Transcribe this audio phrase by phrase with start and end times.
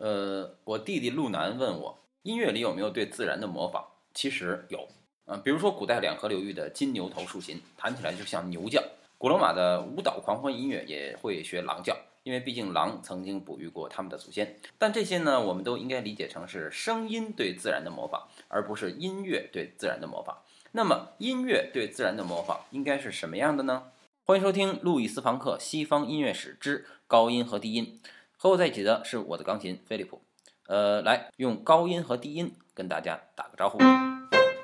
[0.00, 3.84] 呃，我弟弟路南问我，音乐里有没有对自然的模仿？
[4.14, 4.88] 其实有，
[5.26, 8.80] 啊，比如说古代两河流域的金牛头竖琴，弹起来就像牛叫；
[9.18, 14.56] 古罗马的舞蹈狂欢音乐也会学狼叫，因为毕竟狼曾经哺育过他们的祖先。
[14.78, 20.38] 但这些呢，我们都应该理解成是声音对自然的模仿，而不是音乐对自然的模仿。
[20.72, 23.92] 那么，音乐对自然的模仿应该是什么样的呢？
[24.24, 28.00] 欢迎收听路易斯·房克《西方音乐史之高音和低音》。
[28.42, 30.22] 和我在一起的是我的钢琴飞利浦，
[30.66, 33.78] 呃，来用高音和低音跟大家打个招呼。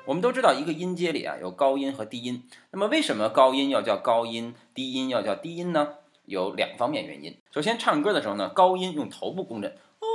[0.07, 5.93] 我们都知道一个音阶里啊有高音和低音，那么为什么高音要叫高音，低音要叫低音呢？
[6.25, 7.37] 有两方面原因。
[7.51, 10.07] 首先，唱歌的时候呢，高音用头部共振，哦，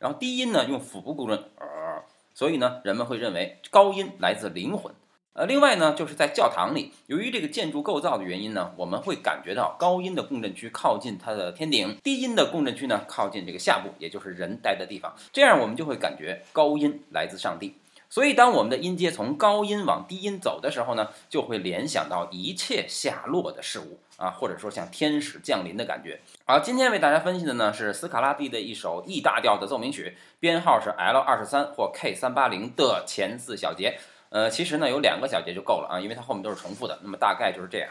[0.00, 2.02] 然后低音呢用腹部共振，呃，
[2.34, 4.92] 所以呢，人们会认为高音来自灵魂。
[5.36, 15.14] 呃，另外呢，就是在教堂里，由于这个建筑构造的原因呢，我们会感觉到高音的共振区靠近它的天顶，低音的共振区呢靠近这个下部，也就是人待的地方。
[15.34, 17.76] 这样我们就会感觉高音来自上帝。
[18.08, 26.18] 所以，当我们的音阶从高音往低音走的时候呢，就会联想到一切下落的事物啊，或者说像天使降临的感觉。
[26.46, 33.98] 好，今天为大家分析的呢是斯卡拉蒂的一首 E 大调的奏鸣曲，编号是 L 二十三或 K 三八零的前四小节。
[34.30, 36.98] 呃，其实呢有两个小节就够了啊，因为它后面都是重复的。
[37.02, 37.90] 那么大概就是这样。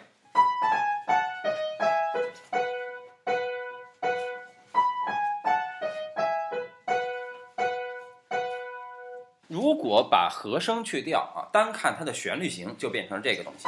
[9.48, 13.66] 如果把和声去掉啊，单看它的旋律型，就变成这个东西。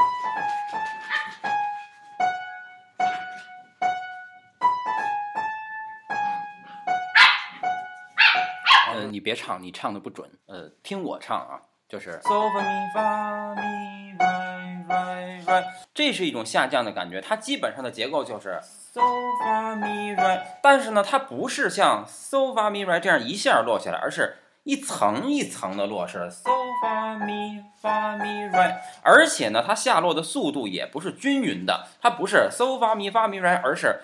[8.94, 10.30] 呃，你别唱，你唱的不准。
[10.48, 11.62] 呃，听我唱啊。
[11.90, 15.64] 就是 so fa mi fa mi re re re，
[15.94, 19.00] 这是一种下降的感觉，它基本上的结构就是 so
[19.42, 26.52] fa mi re，但是呢，它不是像 so fa mi re 这样一下落下来，而是一层一层的落，是 so
[26.84, 34.02] fa mi fa mi re，而且呢，它下落的速度也不是均匀的，它不是 so fa mi fa mi re，而是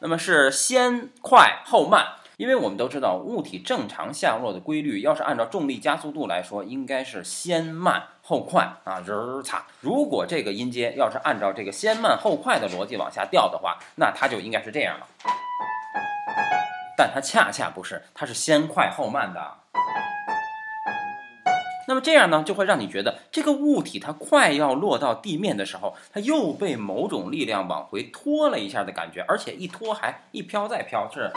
[0.00, 2.16] 那么是先快后慢。
[2.36, 9.64] 因为我们都知道，物体正常下落的规律，要是按照重力加速度来说，应该是先慢后快啊，人儿擦。
[9.80, 15.06] 如果这个音阶要是按照这个先慢后快的逻辑往下掉的话，那它就应该是这样了。
[16.98, 19.40] 但它恰恰不是，它是先快后慢的。
[21.88, 31.32] 那么这样呢，就会让你觉得这个物体它快要落到地面的时候，它又被某种力量往回拖了一下的感觉，而且一拖还一飘再飘，是。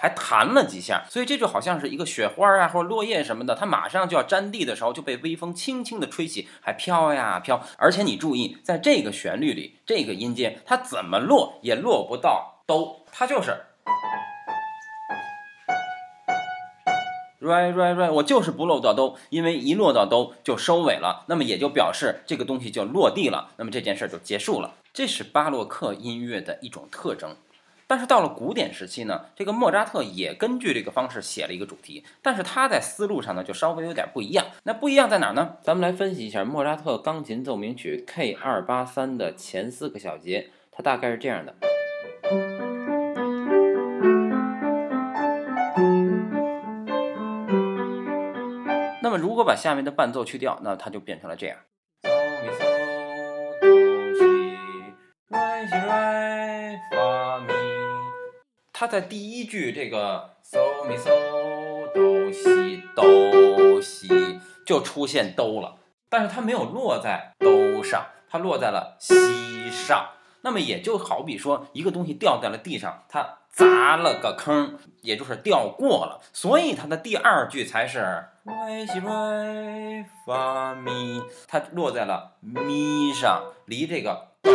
[0.00, 7.62] 还弹了几下，所以这就好像是一个雪花啊，或者落叶什么的，它马上就要沾地的时候，就被微风轻轻的吹起，还飘呀飘。
[7.78, 13.64] 而且你注意，在这个旋律里，这个音阶它怎么落也落不到哆，它就是
[17.40, 24.74] right right right，我就是不落到哆，因为一落到哆就收尾了，那么也就表示这个东西就落地了，那么这件事就结束了。
[24.92, 27.36] 这是巴洛克音乐的一种特征。
[27.88, 34.46] 但是到了古典时期呢，这个莫扎特也根据这个方式写了一个主题，但是他在思路上呢就稍微有点不一样。
[34.64, 35.58] 那不一样在哪儿呢？
[35.62, 41.54] 咱们来分析一下莫扎特钢琴奏鸣曲 K 二八三的前四个小节，它大概是这样的。
[49.00, 51.56] 那么如果把下面的伴奏去掉，那它就变成了这样。
[58.78, 61.08] 它在第一句这个嗦咪嗦
[61.94, 65.76] 哆西哆西就出现哆了，
[66.10, 70.10] 但是它没有落在哆上，它落在了西上。
[70.42, 84.52] 那么也就好比说一个东西掉在了地上，它砸了个坑，也就是掉过了，所以它的第二句才是 re 西 re fa mi，它落在了咪上，离这个哆。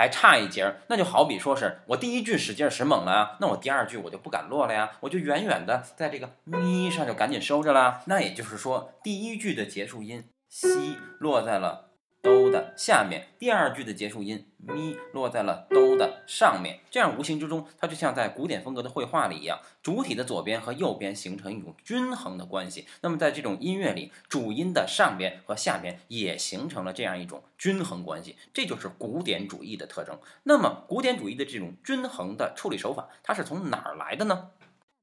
[0.00, 8.00] 还差一节儿，那就好比说是我第一句使劲使猛了啊，那我第二句我就不敢落了呀，我就远远的在这个咪上就赶紧收着了。
[8.06, 11.89] 那也就是说，第一句的结束音西落在了。
[12.22, 22.86] 哆的下面，第二句的结束音咪落在了哆的上面，这样无形之中，它就像在古典风格的绘画里一样，主体的左边和右边形成一种均衡的关系。
[23.00, 30.18] 那么在这种音乐里，主音的上边和下边也形成了这样一种均衡关系，这就是古典主义的特征。
[30.42, 34.50] 那么古典主义的这种均衡的处理手法，它是从哪儿来的呢？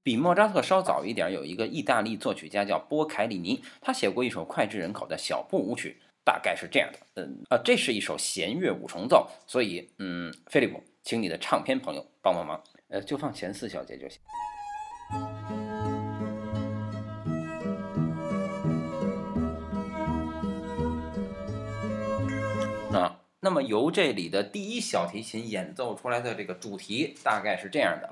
[0.03, 5.99] 比莫扎特稍早一点，有一个意大利作曲家叫波凯里尼，他写过一首脍炙人口的小步舞曲。
[6.27, 6.99] 大概是这样的。
[7.15, 14.19] 嗯啊，这是一首弦乐五重奏，所以嗯，菲利普，请你的唱片朋友帮帮忙，呃，就放前四小节就行。
[22.91, 28.09] 啊，那么由这里的第一小提琴演奏出来的这个主题大概是这样的。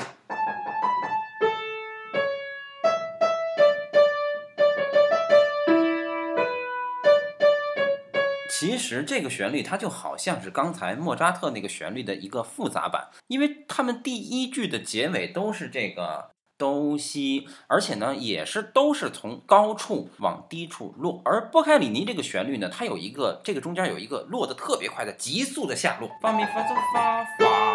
[8.58, 16.32] 其实这个旋律它就好像是刚才莫扎特那个旋律的一个复杂版，因为他们第一句的结尾都是这个。
[16.58, 27.75] 哆西，而且呢，也是都是从高处往低处落，而波开里尼这个旋律呢，它有一个这个中间有一个落的特别快的急速的下落，发咪发嗦发发。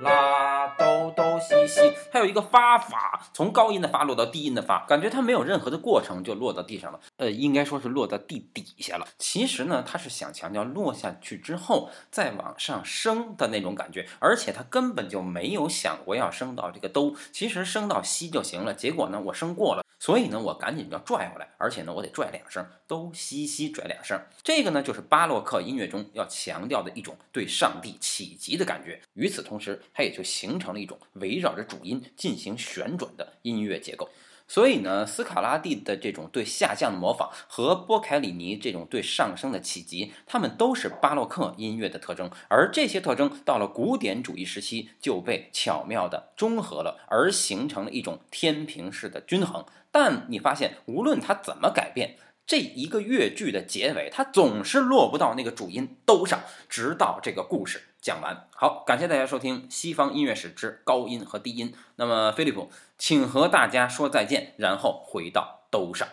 [0.00, 6.98] 拉哆哆西西，它有一个发法，从高音的发落到低音的发，感觉它没有任何的过程就落到地上了。
[7.16, 9.06] 呃，应该说是落到地底下了。
[9.18, 18.74] 其实呢，它是想强调落下去之后再往上升的那种感觉，而且它根本就没有想过要升到这个哆，其实升到西就行了。
[18.74, 24.20] 结果呢，我升过了，所以呢，我赶紧要拽回来，而且呢，我得拽两声，哆西西拽两声。
[24.42, 29.00] 这个呢，就是巴洛克音乐中要强调的一种对上帝企及的感觉。
[29.14, 34.08] 与此同时，它也就形成了一种围绕着主音进行旋转的音乐结构。
[34.46, 42.30] 所以呢，斯卡拉蒂的这种对下降的模仿和波凯里尼这种对上升的企及，它们都是巴洛克音乐的特征。
[42.48, 49.64] 而这些特征到了古典主义时期就被巧妙地中和了，而形成了一种天平式的均衡。
[49.90, 52.16] 但你发现，无论它怎么改变。
[52.46, 58.46] 这一个乐句的结尾，它总是落不到那个主音哆上，直到这个故事讲完。
[58.54, 61.70] 好，感谢大家收听《西方音乐史之高音和低音》。
[61.96, 66.06] 那么，菲利普，请和大家说再见，然后回到兜上。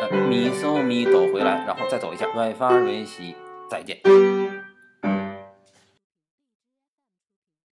[0.00, 3.36] 呃，咪嗦咪哆回来，然后再走一下，瑞发瑞西，
[3.70, 4.00] 再见。